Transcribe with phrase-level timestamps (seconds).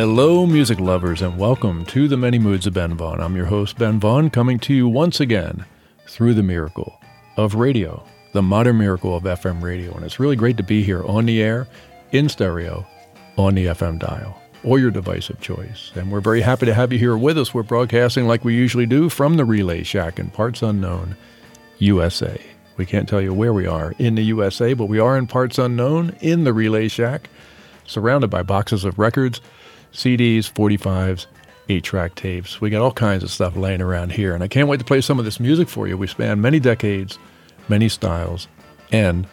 [0.00, 3.20] Hello, music lovers, and welcome to the Many Moods of Ben Vaughn.
[3.20, 5.66] I'm your host, Ben Vaughn, coming to you once again
[6.06, 7.00] through the miracle
[7.36, 9.92] of radio, the modern miracle of FM radio.
[9.92, 11.66] And it's really great to be here on the air,
[12.12, 12.86] in stereo,
[13.36, 15.90] on the FM dial, or your device of choice.
[15.96, 17.52] And we're very happy to have you here with us.
[17.52, 21.16] We're broadcasting like we usually do from the Relay Shack in parts unknown,
[21.78, 22.40] USA.
[22.76, 25.58] We can't tell you where we are in the USA, but we are in parts
[25.58, 27.28] unknown in the Relay Shack,
[27.84, 29.40] surrounded by boxes of records
[29.92, 31.26] CDs, 45s,
[31.68, 32.60] 8 track tapes.
[32.60, 35.00] We got all kinds of stuff laying around here, and I can't wait to play
[35.00, 35.96] some of this music for you.
[35.96, 37.18] We span many decades,
[37.68, 38.48] many styles,
[38.92, 39.26] and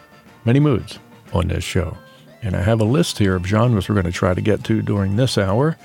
[0.44, 0.98] many moods
[1.32, 1.96] on this show.
[2.42, 4.82] And I have a list here of genres we're going to try to get to
[4.82, 5.76] during this hour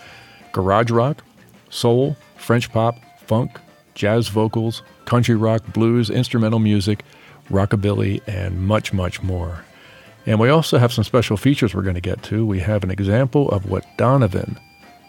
[0.52, 1.24] garage rock,
[1.70, 3.58] soul, French pop, funk,
[3.96, 7.04] jazz vocals, country rock, blues, instrumental music,
[7.50, 9.64] rockabilly, and much, much more.
[10.26, 12.46] And we also have some special features we're going to get to.
[12.46, 14.60] We have an example of what Donovan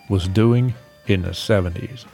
[0.08, 0.74] was doing
[1.06, 2.04] in the 70s.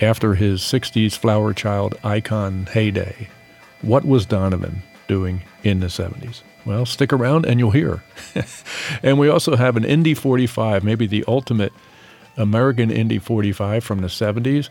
[0.00, 3.28] After his 60s flower child icon heyday,
[3.82, 6.42] what was Donovan doing in the 70s?
[6.64, 8.02] Well, stick around and you'll hear.
[9.02, 11.72] and we also have an Indie 45, maybe the ultimate
[12.36, 14.68] American Indie 45 from the 70s,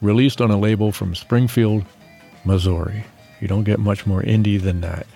[0.00, 1.84] released on a label from Springfield,
[2.44, 3.04] Missouri.
[3.44, 5.06] You don't get much more indie than that.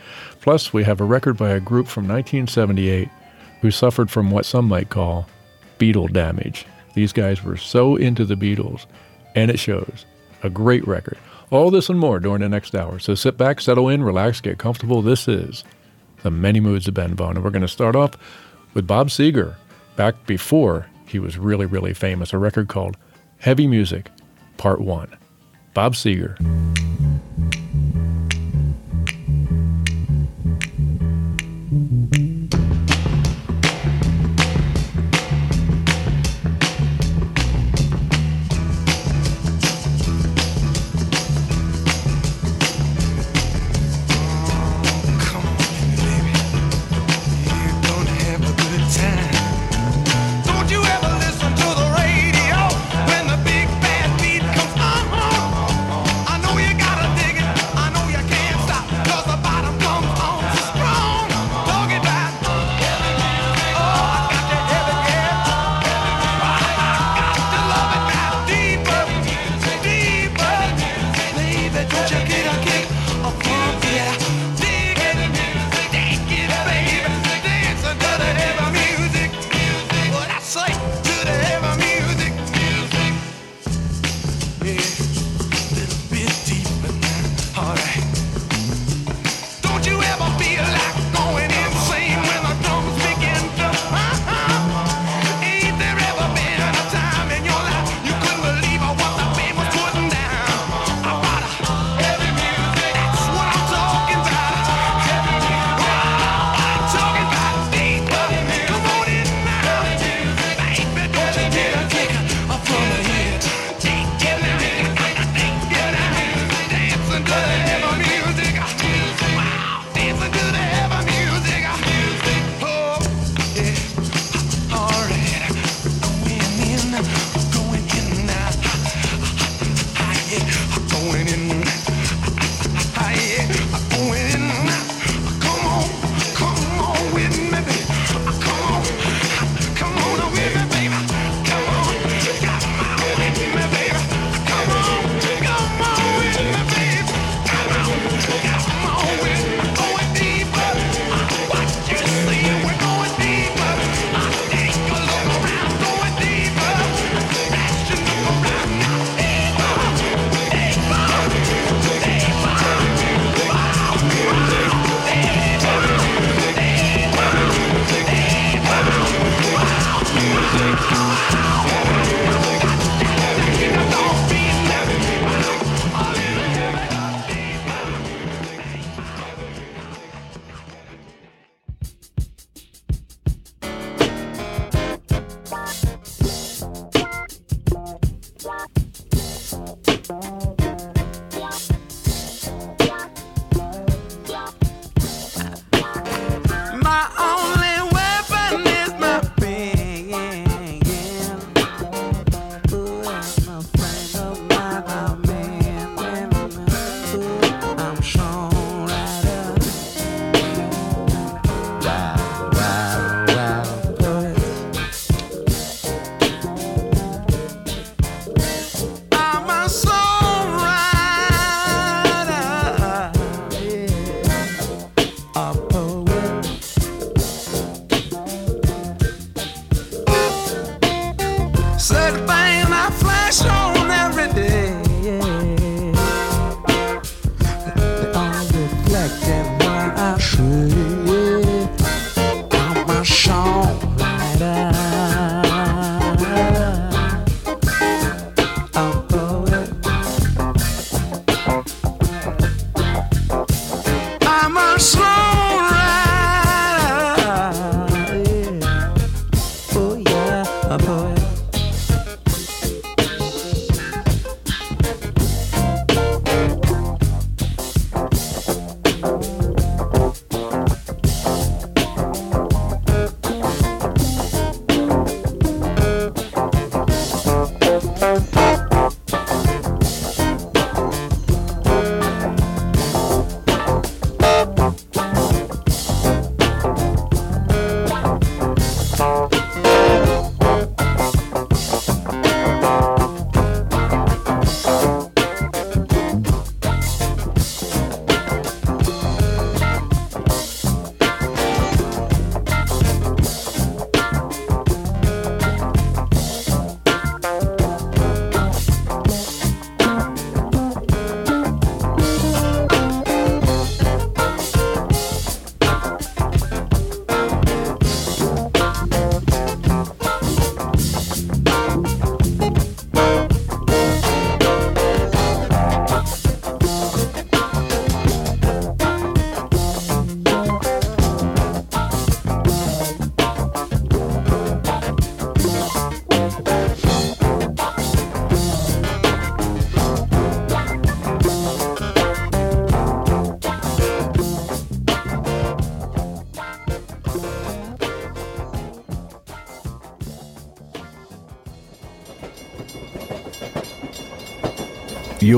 [0.42, 3.08] Plus, we have a record by a group from 1978
[3.62, 5.26] who suffered from what some might call
[5.78, 6.66] Beatle damage.
[6.92, 8.84] These guys were so into the Beatles,
[9.34, 10.04] and it shows.
[10.42, 11.16] A great record.
[11.50, 12.98] All this and more during the next hour.
[12.98, 15.00] So sit back, settle in, relax, get comfortable.
[15.00, 15.64] This is
[16.22, 17.36] The Many Moods of Ben Vaughn.
[17.36, 18.10] And we're going to start off
[18.74, 19.56] with Bob Seger,
[19.96, 22.34] back before he was really, really famous.
[22.34, 22.98] A record called
[23.38, 24.10] Heavy Music,
[24.58, 25.16] Part 1.
[25.72, 26.36] Bob Seger.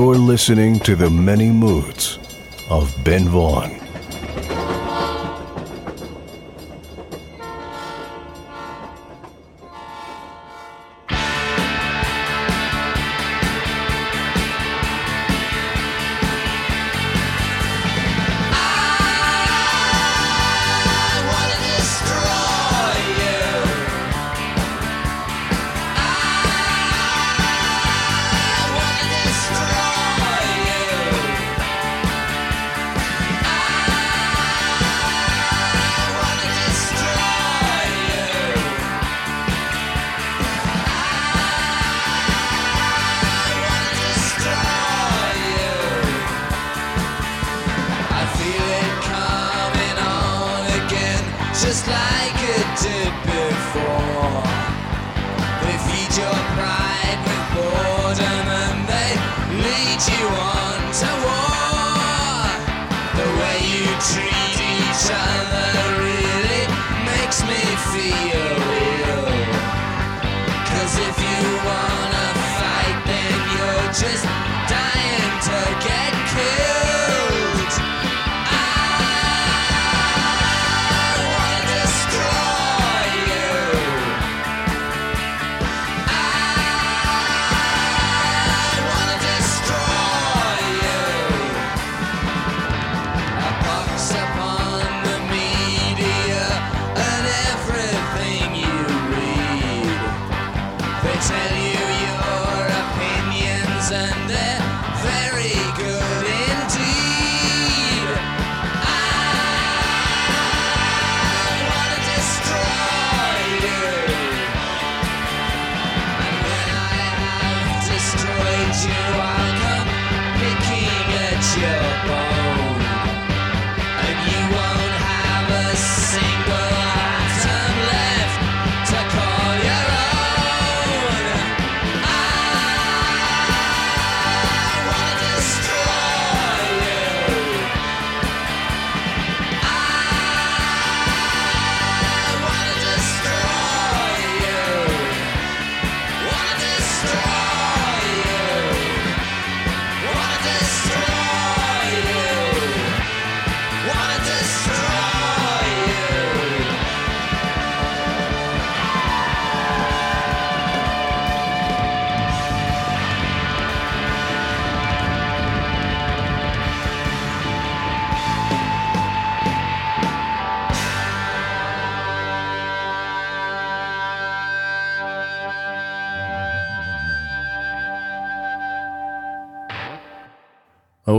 [0.01, 2.17] You're listening to the many moods
[2.71, 3.90] of Ben Vaughn.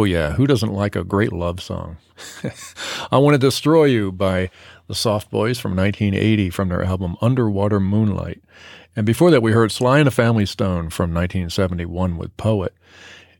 [0.03, 0.33] Oh, yeah.
[0.33, 1.97] Who doesn't like a great love song?
[3.13, 4.51] I Want to Destroy You by
[4.89, 8.43] the Soft Boys from 1980 from their album Underwater Moonlight.
[8.97, 12.75] And before that, we heard Sly and the Family Stone from 1971 with Poet.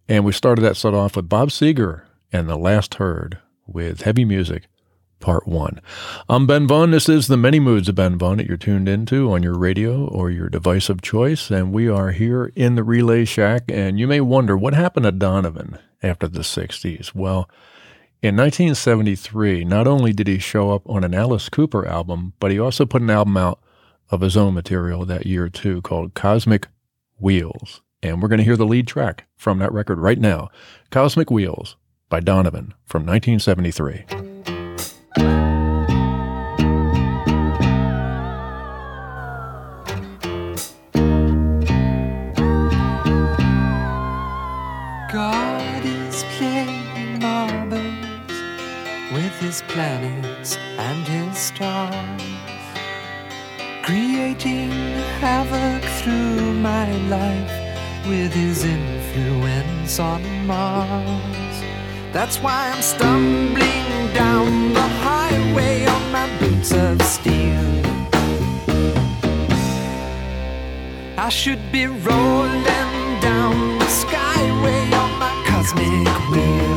[0.09, 2.03] And we started that set off with Bob Seger
[2.33, 4.69] and The Last Heard with Heavy Music
[5.19, 5.81] Part 1.
[6.29, 6.93] I'm Ben Vaughn.
[6.93, 10.07] This is the Many Moods of Ben Vaughn that you're tuned into on your radio
[10.07, 11.51] or your device of choice.
[11.51, 13.65] And we are here in the Relay Shack.
[13.67, 17.15] And you may wonder what happened to Donovan after the 60s.
[17.15, 17.49] Well,
[18.23, 22.59] in 1973, not only did he show up on an Alice Cooper album, but he
[22.59, 23.61] also put an album out
[24.11, 26.69] of his own material that year too called Cosmic
[27.19, 27.81] Wheels.
[28.03, 30.51] And we're going to hear the lead track from that record right now
[30.91, 31.77] Cosmic Wheels
[32.09, 34.32] by Donovan from 1973.
[49.53, 52.23] His planets and his stars,
[53.83, 54.71] creating
[55.21, 57.53] havoc through my life
[58.09, 61.57] with his influence on Mars.
[62.15, 67.73] That's why I'm stumbling down the highway on my boots of steel.
[71.19, 76.72] I should be rolling down the skyway on my cosmic wheel.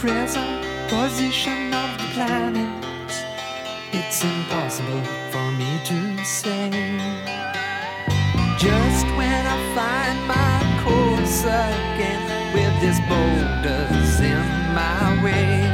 [0.00, 2.84] Present position of the planet,
[3.92, 6.70] it's impossible for me to say.
[8.56, 12.22] Just when I find my course again
[12.54, 14.40] with this boulders in
[14.74, 15.68] my way.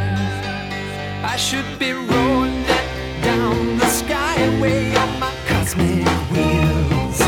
[1.23, 2.65] I should be rolling
[3.23, 7.21] down the skyway on my cosmic wheels.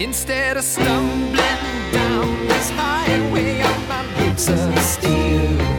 [0.00, 1.41] Instead of stumbling
[2.22, 5.71] down this highway on my boots of steel.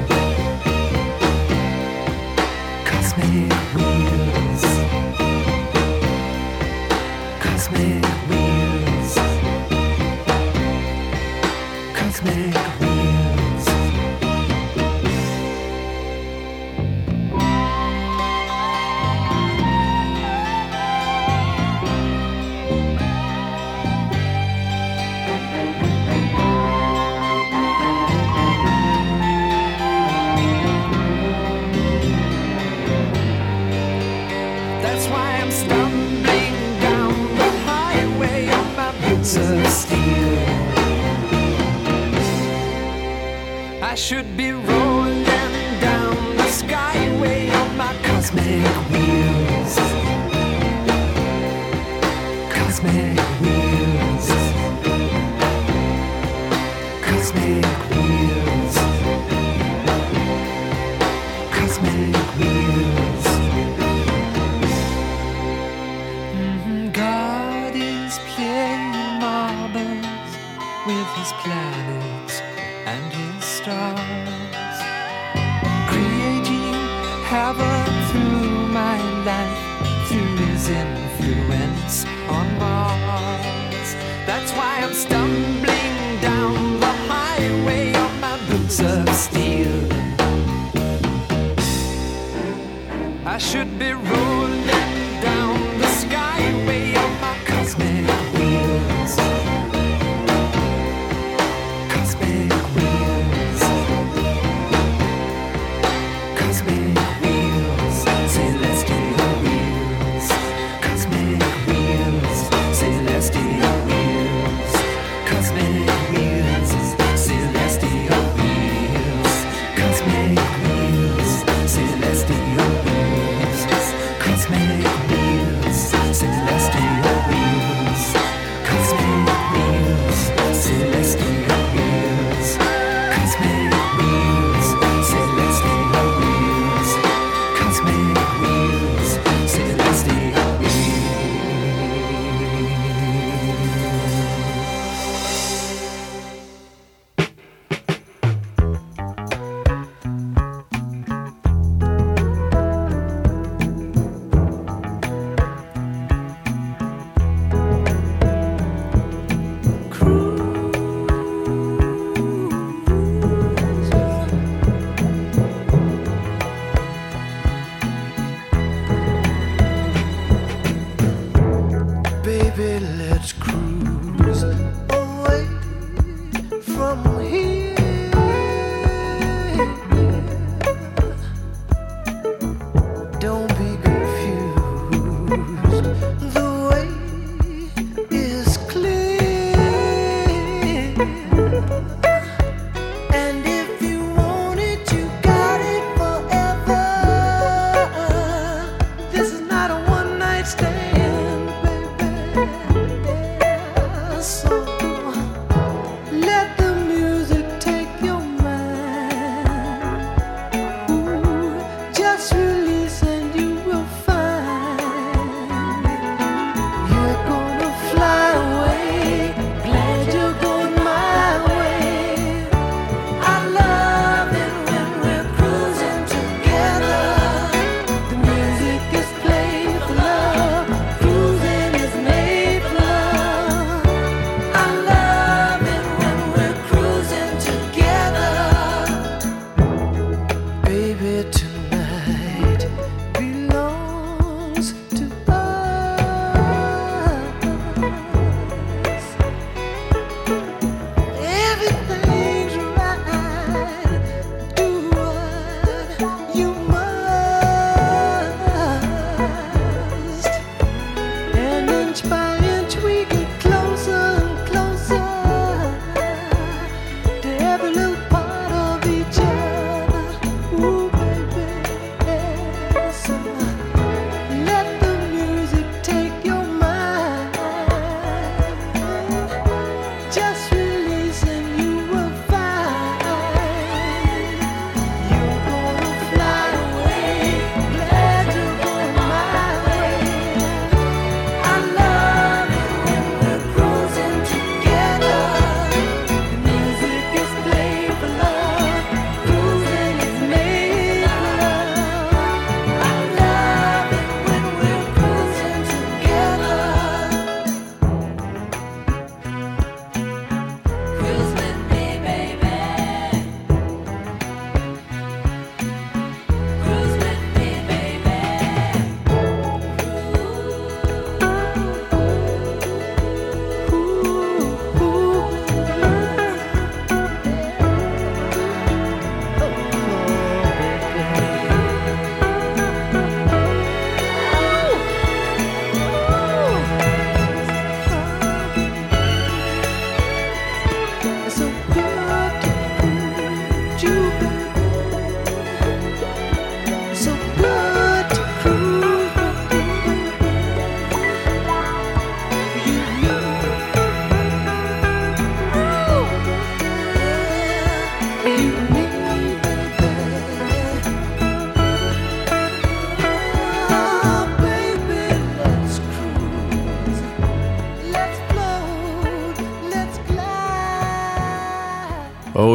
[191.06, 192.00] Oh,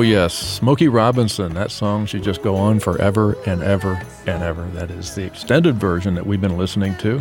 [0.09, 1.55] yes, Smokey Robinson.
[1.55, 4.65] That song should just go on forever and ever and ever.
[4.73, 7.21] That is the extended version that we've been listening to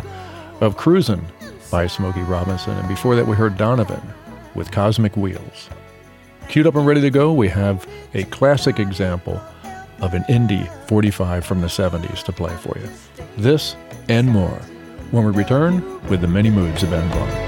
[0.60, 1.24] of Cruisin'
[1.70, 2.76] by Smokey Robinson.
[2.76, 4.00] And before that, we heard Donovan
[4.54, 5.68] with Cosmic Wheels.
[6.48, 9.40] Queued up and ready to go, we have a classic example
[10.00, 12.88] of an indie 45 from the 70s to play for you.
[13.36, 13.76] This
[14.08, 14.60] and more
[15.10, 17.47] when we return with the many moods of Ben Vaughn.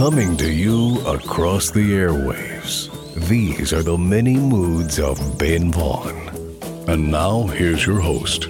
[0.00, 2.88] Coming to you across the airwaves,
[3.28, 6.16] these are the many moods of Ben Vaughn.
[6.88, 8.48] And now, here's your host,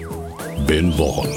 [0.65, 1.27] Ben Vaughn.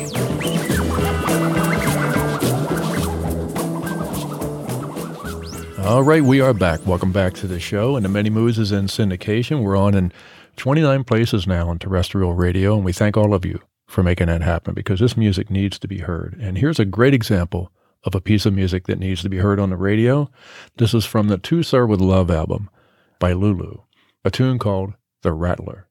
[5.85, 6.87] All right, we are back.
[6.87, 7.96] Welcome back to the show.
[7.96, 9.64] And the Many Moods is in syndication.
[9.64, 10.12] We're on in
[10.59, 14.42] 29 places now on terrestrial radio, and we thank all of you for making that
[14.42, 16.38] happen because this music needs to be heard.
[16.40, 17.72] And here's a great example
[18.04, 20.30] of a piece of music that needs to be heard on the radio.
[20.76, 22.70] This is from the To Sir with Love album
[23.18, 23.78] by Lulu,
[24.24, 25.88] a tune called The Rattler.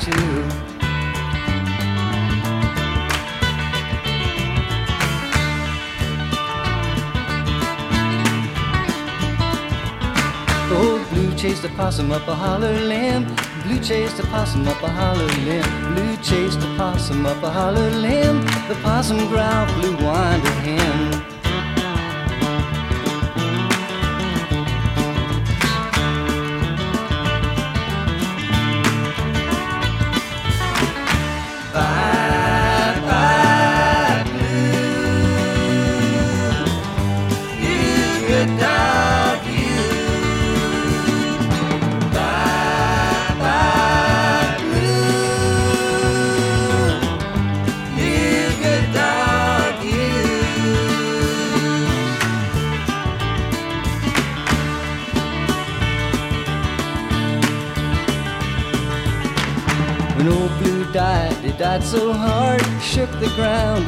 [0.00, 0.44] Too.
[10.72, 13.26] Old Blue chased the possum up a holler limb.
[13.64, 15.94] Blue chased the possum up a holler limb.
[15.94, 18.40] Blue chased the possum up a holler limb.
[18.68, 21.09] The possum growled, Blue whined at him.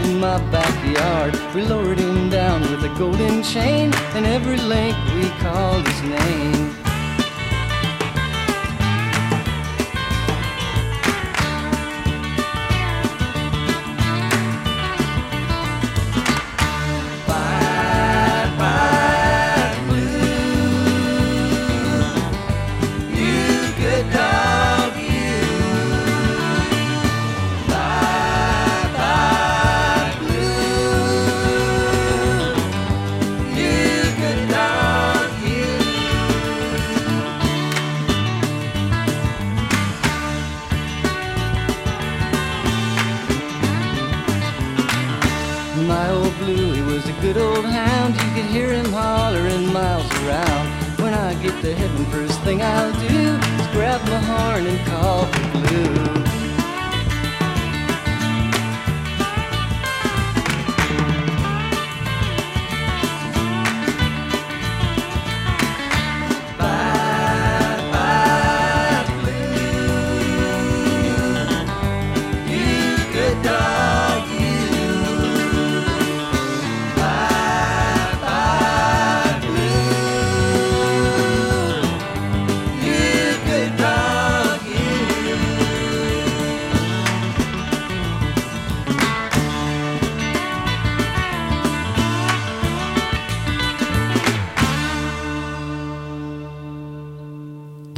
[0.00, 1.35] In my backyard.
[1.55, 6.82] We lowered him down with a golden chain, and every link we called his name.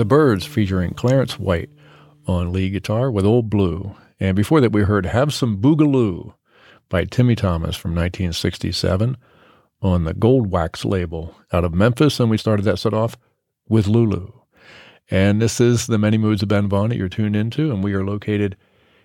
[0.04, 1.70] The Byrds featuring Clarence White
[2.26, 3.96] on lead guitar with Old Blue.
[4.20, 6.34] And before that, we heard Have Some Boogaloo
[6.90, 9.16] by Timmy Thomas from 1967
[9.80, 12.20] on the Goldwax label out of Memphis.
[12.20, 13.16] And we started that set off
[13.66, 14.30] with Lulu.
[15.10, 17.72] And this is the Many Moods of Ben Vaughn that you're tuned into.
[17.72, 18.58] And we are located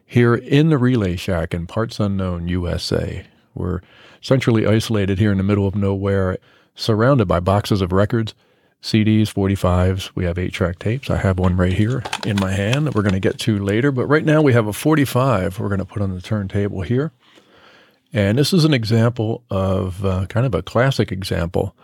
[0.06, 3.26] here in the Relay Shack in parts unknown, USA.
[3.56, 3.80] We're
[4.20, 6.40] centrally isolated here in the middle of nowhere,
[6.76, 8.36] surrounded by boxes of records
[8.82, 10.12] CDs, 45s.
[10.16, 11.10] We have eight track tapes.
[11.10, 13.92] I have one right here in my hand that we're going to get to later.
[13.92, 17.12] But right now we have a 45 we're going to put on the turntable here.
[18.14, 21.76] And this is an example of uh, kind of a classic example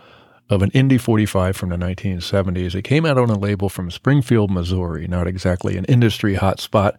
[0.50, 2.76] of an Indie 45 from the 1970s.
[2.76, 6.98] It came out on a label from Springfield, Missouri, not exactly an industry hotspot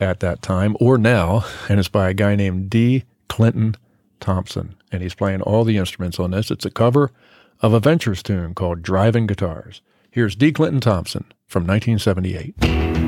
[0.00, 1.44] at that time or now.
[1.68, 3.04] And it's by a guy named D.
[3.28, 3.76] Clinton
[4.20, 4.74] Thompson.
[4.90, 6.50] And he's playing all the instruments on this.
[6.50, 7.10] It's a cover
[7.60, 9.82] of a Ventures tune called Driving Guitars.
[10.10, 10.52] Here's D.
[10.52, 13.07] Clinton Thompson from 1978.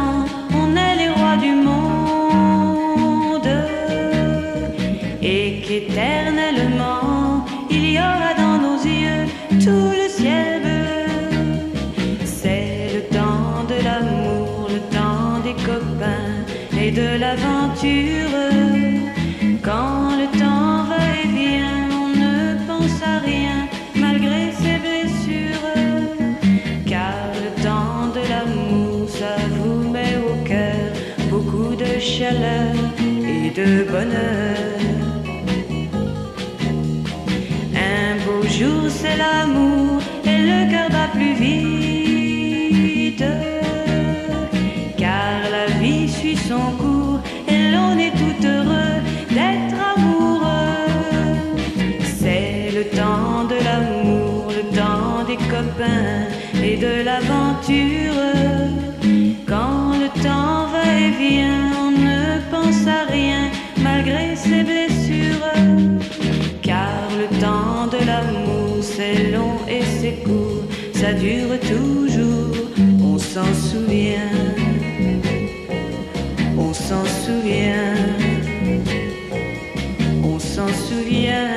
[5.91, 9.25] et qu'éternellement, il y aura dans nos yeux
[9.63, 12.25] tout le ciel bleu.
[12.25, 16.45] C'est le temps de l'amour, le temps des copains
[16.79, 18.37] et de l'aventure.
[19.63, 25.67] Quand le temps va et vient, on ne pense à rien malgré ses blessures.
[26.85, 30.91] Car le temps de l'amour, ça vous met au cœur
[31.29, 34.40] beaucoup de chaleur et de bonheur.
[39.15, 39.80] L'amour
[71.13, 72.55] dure toujours,
[73.03, 74.31] on s'en souvient.
[76.57, 77.95] On s'en souvient.
[80.23, 81.50] On s'en souvient.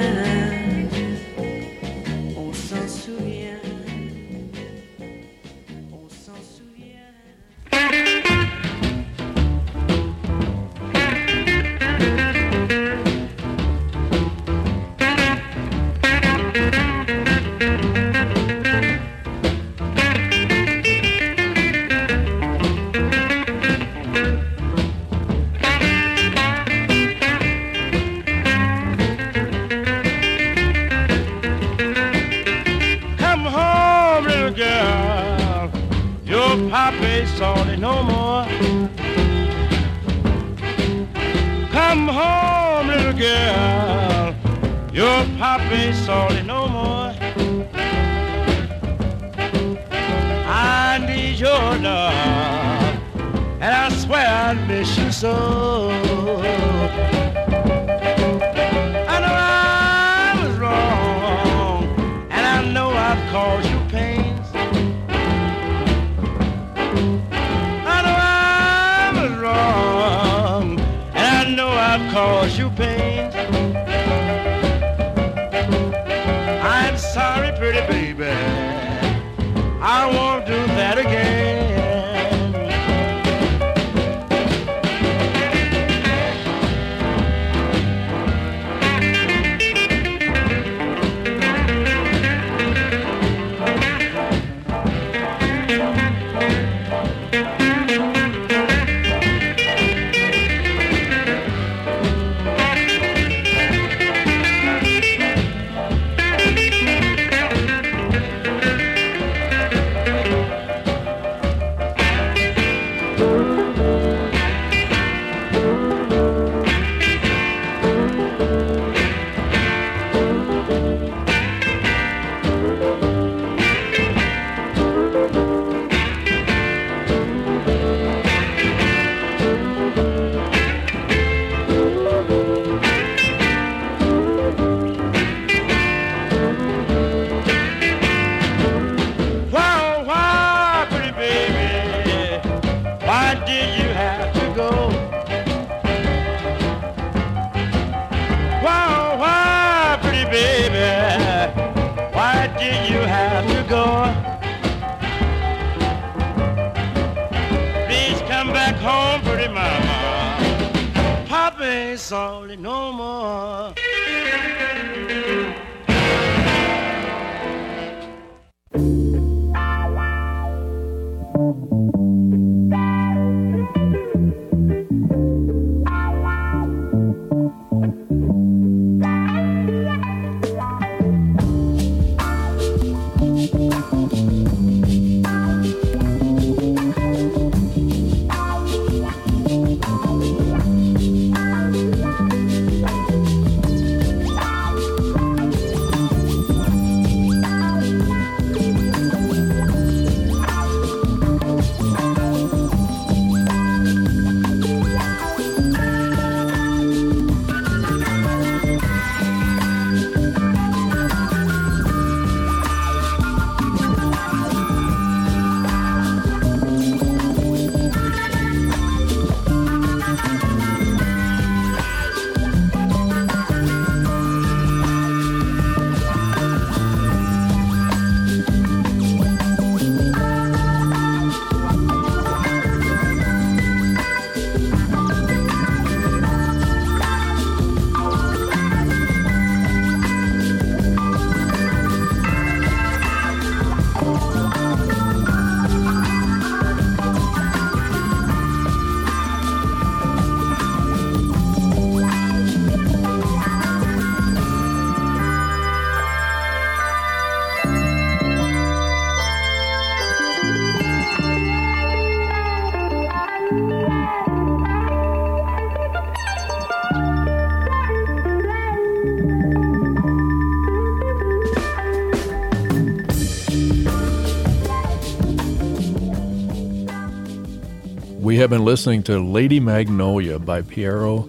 [278.44, 281.20] Have been listening to Lady Magnolia by Piero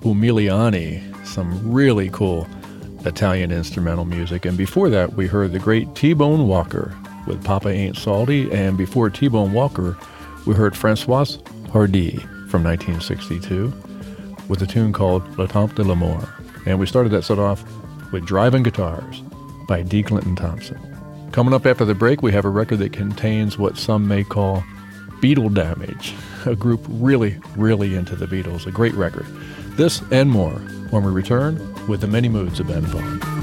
[0.00, 2.48] Umiliani, some really cool
[3.04, 4.44] Italian instrumental music.
[4.44, 6.92] And before that, we heard the great T Bone Walker
[7.28, 8.50] with Papa Ain't Salty.
[8.50, 9.96] And before T Bone Walker,
[10.46, 12.16] we heard Françoise Hardy
[12.48, 13.72] from 1962
[14.48, 16.28] with a tune called Le Temps de l'Amour.
[16.66, 17.62] And we started that set off
[18.10, 19.22] with Driving Guitars
[19.68, 20.02] by D.
[20.02, 20.80] Clinton Thompson.
[21.30, 24.64] Coming up after the break, we have a record that contains what some may call
[25.24, 26.12] Beatle Damage,
[26.44, 29.24] a group really, really into the Beatles, a great record.
[29.70, 30.52] This and more
[30.90, 31.56] when we return
[31.88, 33.33] with the many moods of Ben Vaughn.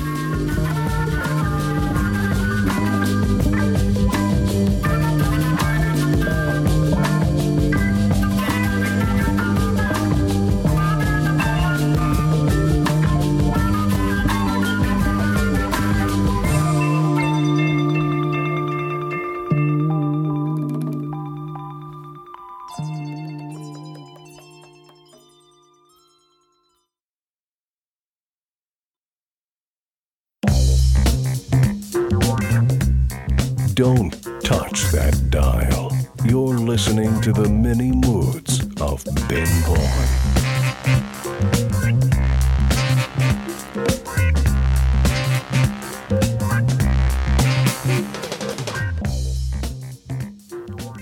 [33.81, 34.11] Don't
[34.43, 35.91] touch that dial.
[36.23, 39.77] You're listening to the many moods of Ben Vaughn.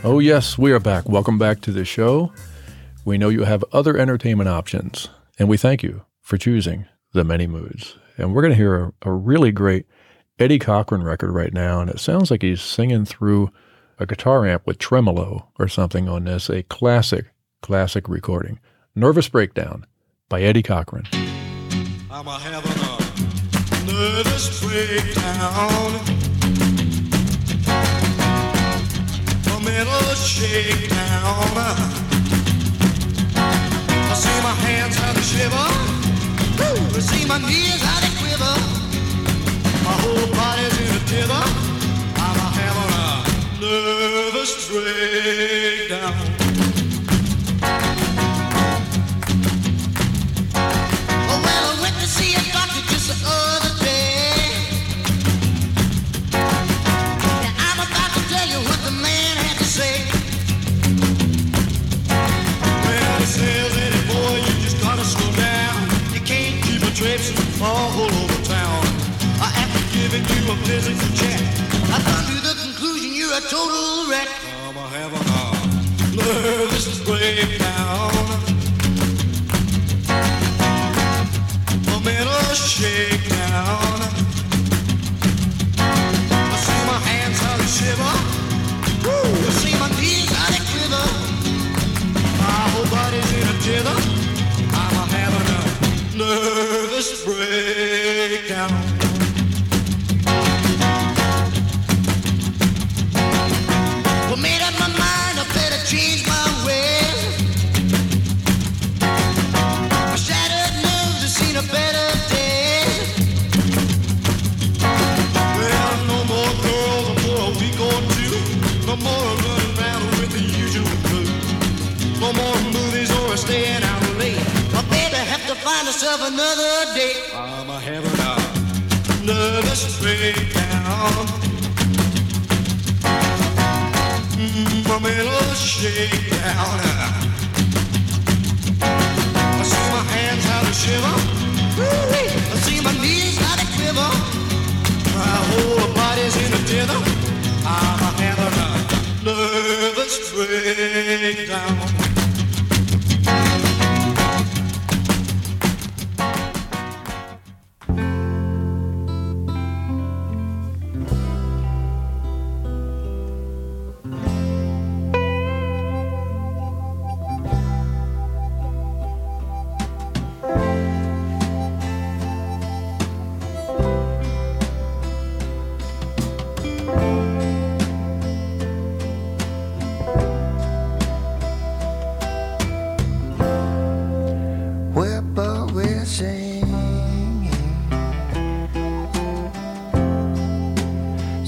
[0.06, 1.10] Oh, yes, we are back.
[1.10, 2.32] Welcome back to the show.
[3.04, 7.46] We know you have other entertainment options, and we thank you for choosing the many
[7.46, 7.98] moods.
[8.18, 9.86] And we're going to hear a, a really great
[10.40, 13.52] Eddie Cochran record right now, and it sounds like he's singing through
[14.00, 16.50] a guitar amp with tremolo or something on this.
[16.50, 17.26] A classic,
[17.62, 18.58] classic recording.
[18.96, 19.86] Nervous Breakdown
[20.30, 21.06] by Eddie Cochran.
[22.10, 26.00] I'm having a nervous breakdown.
[29.46, 31.58] A mental shakedown.
[33.36, 35.68] I see my hands shiver.
[36.96, 37.84] I see my knees
[38.20, 38.79] quiver.
[40.02, 41.44] Whole body's in a.
[42.16, 43.08] I'm a having a
[43.62, 46.14] nervous breakdown.
[51.44, 54.52] Well, I went to see a doctor just the other day.
[57.68, 59.96] I'm about to tell you what the man had to say.
[62.86, 63.74] Well, he says,
[64.12, 65.90] boy, you just gotta slow down.
[66.14, 68.39] You can't keep a all over
[70.50, 71.40] a physical check,
[71.94, 74.28] I come to the conclusion you're a total wreck.
[74.66, 78.49] I'm a having a nervous breakdown.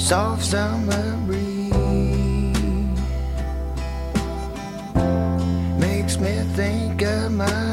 [0.01, 1.71] Soft summer breeze
[5.79, 7.70] makes me think of my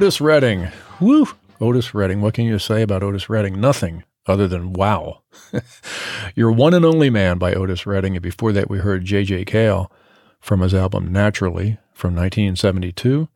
[0.00, 0.68] Otis Redding.
[0.98, 1.26] Woo!
[1.60, 2.22] Otis Redding.
[2.22, 3.60] What can you say about Otis Redding?
[3.60, 5.20] Nothing other than wow.
[6.34, 8.16] Your One and Only Man by Otis Redding.
[8.16, 9.44] And before that, we heard J.J.
[9.44, 9.92] Cale
[10.40, 13.28] from his album Naturally from 1972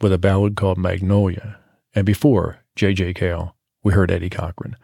[0.00, 1.58] with a ballad called Magnolia.
[1.92, 3.14] And before J.J.
[3.14, 4.76] Cale, we heard Eddie Cochran.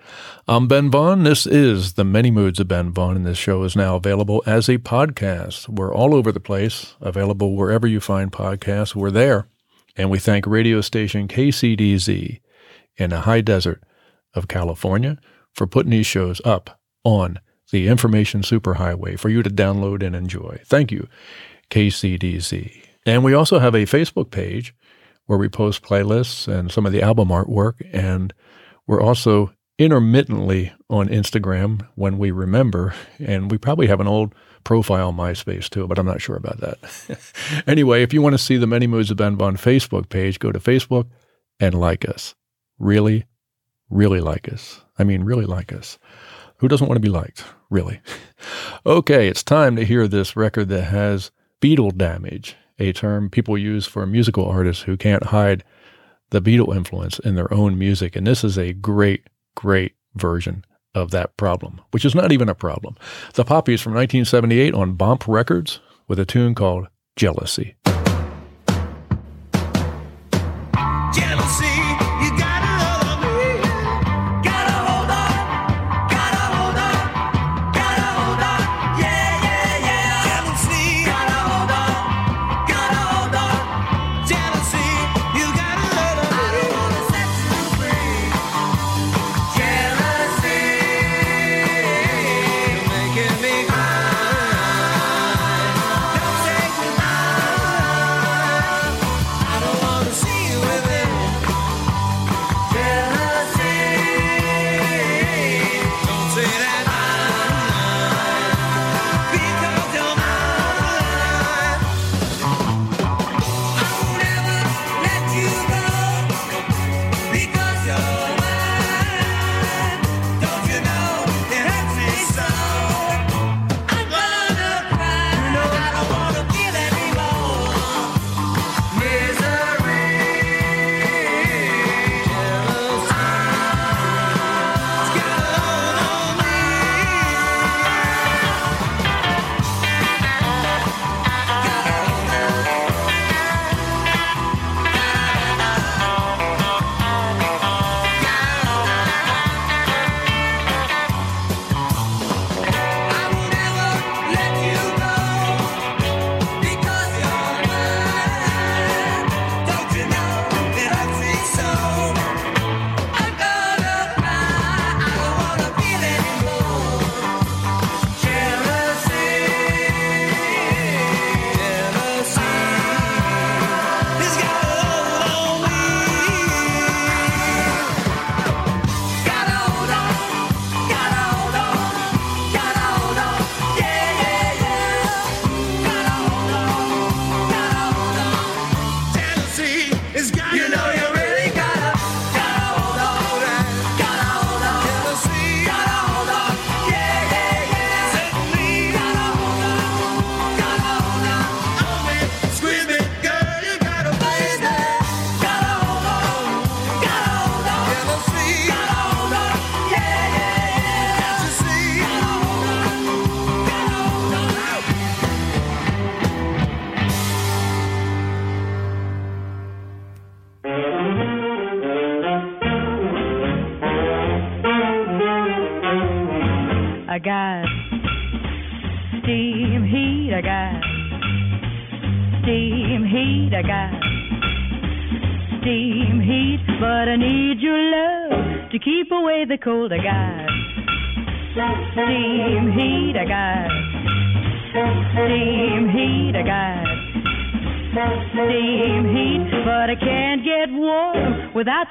[0.48, 1.22] I'm Ben Vaughn.
[1.22, 4.68] This is The Many Moods of Ben Vaughn, and this show is now available as
[4.68, 5.68] a podcast.
[5.68, 8.96] We're all over the place, available wherever you find podcasts.
[8.96, 9.46] We're there.
[9.96, 12.40] And we thank radio station KCDZ
[12.96, 13.82] in the high desert
[14.34, 15.18] of California
[15.54, 17.38] for putting these shows up on
[17.70, 20.60] the information superhighway for you to download and enjoy.
[20.66, 21.08] Thank you,
[21.70, 22.84] KCDZ.
[23.06, 24.74] And we also have a Facebook page
[25.26, 27.74] where we post playlists and some of the album artwork.
[27.92, 28.32] And
[28.86, 32.94] we're also intermittently on Instagram when we remember.
[33.18, 34.34] And we probably have an old
[34.64, 37.64] profile on MySpace too, but I'm not sure about that.
[37.66, 40.52] anyway, if you want to see the Many Moods of Ben Vaughn Facebook page, go
[40.52, 41.08] to Facebook
[41.60, 42.34] and like us.
[42.78, 43.26] Really,
[43.90, 44.82] really like us.
[44.98, 45.98] I mean, really like us.
[46.58, 47.44] Who doesn't want to be liked?
[47.70, 48.00] Really?
[48.86, 53.86] okay, it's time to hear this record that has Beatle damage, a term people use
[53.86, 55.64] for musical artists who can't hide
[56.30, 58.16] the Beatle influence in their own music.
[58.16, 60.64] And this is a great, great version
[60.94, 62.96] of that problem, which is not even a problem.
[63.34, 67.42] The Poppies from 1978 on Bomp Records with a tune called Jealousy.
[67.42, 67.76] Jealousy,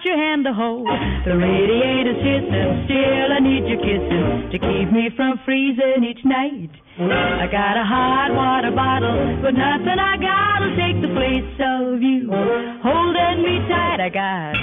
[0.04, 0.88] your hand to hold.
[1.26, 6.72] The radiator's hissing, still I need your kissing to keep me from freezing each night.
[6.98, 12.30] I got a hot water bottle, but nothing I got'll take the place of you
[12.82, 14.00] holding me tight.
[14.02, 14.54] I got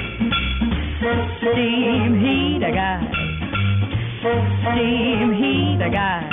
[1.39, 3.01] steam heat, I got
[4.21, 6.27] steam heat, I got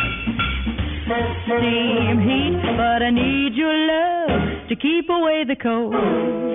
[1.46, 6.55] steam heat, but I need your love to keep away the cold.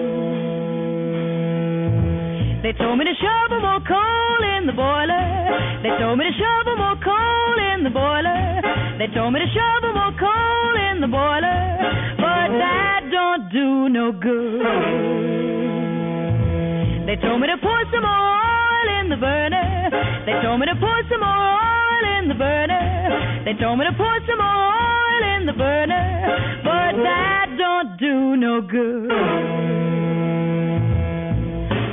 [2.62, 5.80] They told me to shovel more coal in the boiler.
[5.82, 8.60] They told me to shovel more coal in the boiler.
[9.00, 11.60] They told me to shovel more coal in the boiler.
[12.20, 14.60] But that don't do no good.
[17.08, 19.88] They told me to pour some more oil in the burner.
[20.28, 23.42] They told me to pour some more oil in the burner.
[23.48, 26.60] They told me to pour some more oil in the burner.
[26.62, 29.08] But that don't do no good.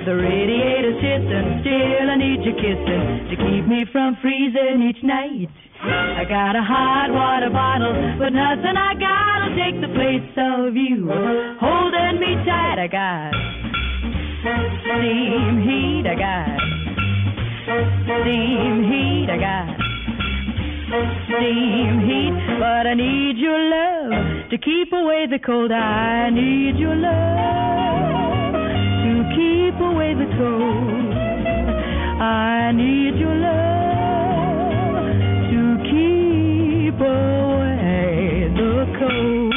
[0.08, 5.52] The radiator's hissing, still I need your kissing to keep me from freezing each night.
[5.84, 11.12] I got a hot water bottle, but nothing I got'll take the place of you
[11.60, 12.80] holding me tight.
[12.80, 13.36] I got
[14.80, 16.56] steam heat, I got
[18.08, 19.76] steam heat, I got
[21.28, 22.32] steam heat,
[22.64, 25.74] but I need your love to keep away the cold.
[25.74, 28.27] I need your love
[29.38, 31.14] keep away the cold.
[32.20, 35.06] I need your love
[35.52, 35.62] to
[35.92, 39.57] keep away the cold.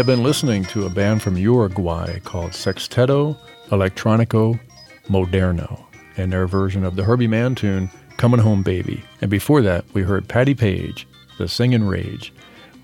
[0.00, 3.36] Have been listening to a band from Uruguay called Sexteto
[3.68, 4.58] Electronico
[5.08, 5.84] Moderno
[6.16, 9.04] and their version of the Herbie Mann tune Coming Home Baby.
[9.20, 12.32] And before that, we heard Patti Page, The Singin' Rage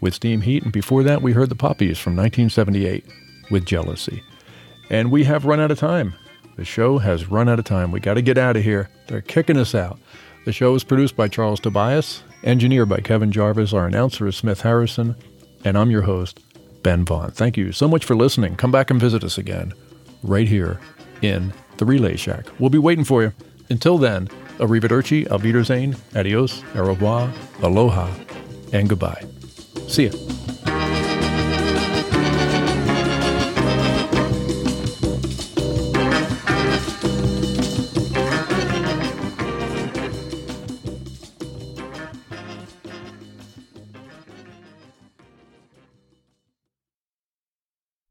[0.02, 0.64] with Steam Heat.
[0.64, 3.06] And before that, we heard the Poppies from 1978
[3.50, 4.22] with Jealousy.
[4.90, 6.12] And we have run out of time.
[6.56, 7.92] The show has run out of time.
[7.92, 8.90] We got to get out of here.
[9.06, 9.98] They're kicking us out.
[10.44, 13.72] The show is produced by Charles Tobias, engineered by Kevin Jarvis.
[13.72, 15.16] Our announcer is Smith Harrison,
[15.64, 16.40] and I'm your host,
[16.86, 17.32] Ben Vaughn.
[17.32, 18.54] Thank you so much for listening.
[18.54, 19.74] Come back and visit us again
[20.22, 20.78] right here
[21.20, 22.46] in the Relay Shack.
[22.60, 23.32] We'll be waiting for you.
[23.68, 24.28] Until then,
[24.60, 27.28] arrivederci, auf Wiedersehen, adios, au revoir,
[27.60, 28.08] aloha,
[28.72, 29.26] and goodbye.
[29.88, 30.45] See ya.